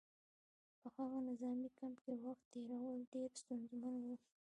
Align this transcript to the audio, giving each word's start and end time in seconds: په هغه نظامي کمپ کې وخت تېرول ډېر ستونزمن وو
په 0.79 0.87
هغه 0.97 1.19
نظامي 1.29 1.69
کمپ 1.79 1.97
کې 2.03 2.13
وخت 2.25 2.43
تېرول 2.53 2.99
ډېر 3.13 3.29
ستونزمن 3.41 3.93
وو 4.03 4.15